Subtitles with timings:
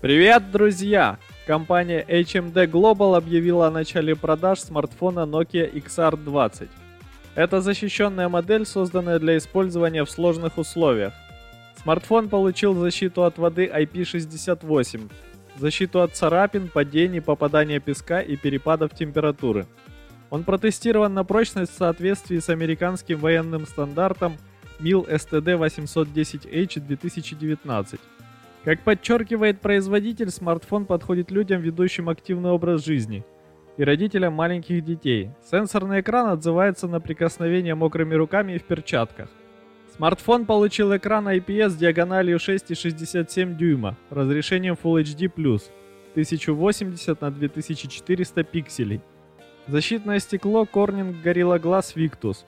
[0.00, 1.18] Привет, друзья!
[1.46, 6.70] Компания HMD Global объявила о начале продаж смартфона Nokia XR20.
[7.34, 11.12] Это защищенная модель, созданная для использования в сложных условиях.
[11.82, 15.10] Смартфон получил защиту от воды IP68,
[15.56, 19.66] защиту от царапин, падений, попадания песка и перепадов температуры.
[20.30, 24.38] Он протестирован на прочность в соответствии с американским военным стандартом
[24.78, 28.00] MIL STD 810H 2019.
[28.64, 33.24] Как подчеркивает производитель, смартфон подходит людям, ведущим активный образ жизни
[33.78, 35.30] и родителям маленьких детей.
[35.50, 39.30] Сенсорный экран отзывается на прикосновение мокрыми руками и в перчатках.
[39.96, 45.30] Смартфон получил экран IPS диагональю 6,67 дюйма, разрешением Full HD+,
[46.12, 49.00] 1080 на 2400 пикселей.
[49.66, 52.44] Защитное стекло Corning Gorilla Glass Victus.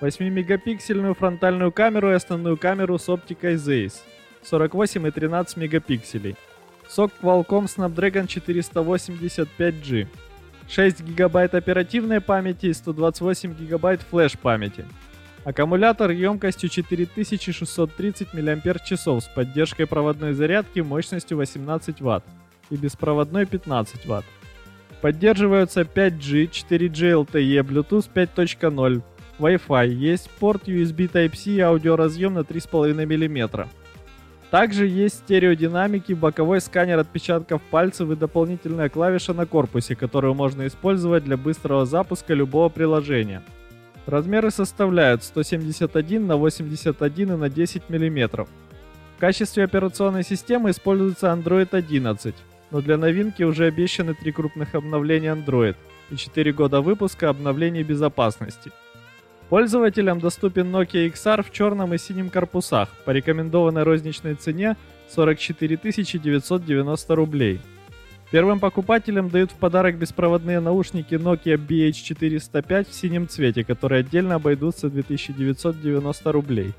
[0.00, 3.94] 8-мегапиксельную фронтальную камеру и основную камеру с оптикой Zeiss.
[4.44, 6.36] 48 и 13 мегапикселей.
[6.88, 10.06] Сок Qualcomm Snapdragon 485G.
[10.68, 14.84] 6 гигабайт оперативной памяти и 128 гигабайт флеш памяти.
[15.44, 22.24] Аккумулятор емкостью 4630 мАч с поддержкой проводной зарядки мощностью 18 Вт
[22.70, 24.24] и беспроводной 15 Вт.
[25.02, 29.02] Поддерживаются 5G, 4G LTE, Bluetooth 5.0,
[29.38, 33.68] Wi-Fi, есть порт USB Type-C и аудиоразъем на 3,5 мм.
[34.54, 41.24] Также есть стереодинамики, боковой сканер отпечатков пальцев и дополнительная клавиша на корпусе, которую можно использовать
[41.24, 43.42] для быстрого запуска любого приложения.
[44.06, 48.46] Размеры составляют 171 на 81 и на 10 мм.
[49.16, 52.36] В качестве операционной системы используется Android 11,
[52.70, 55.74] но для новинки уже обещаны три крупных обновления Android
[56.12, 58.70] и 4 года выпуска обновлений безопасности.
[59.48, 64.76] Пользователям доступен Nokia XR в черном и синем корпусах по рекомендованной розничной цене
[65.10, 67.60] 44 990 рублей.
[68.30, 74.88] Первым покупателям дают в подарок беспроводные наушники Nokia BH405 в синем цвете, которые отдельно обойдутся
[74.88, 76.72] 2990 рублей.